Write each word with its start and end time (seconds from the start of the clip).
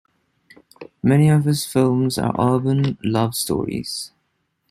Many 1.03 1.29
of 1.29 1.43
his 1.43 1.63
films 1.63 2.17
are 2.17 2.33
urban 2.41 2.97
love 3.03 3.35
stories. 3.35 4.11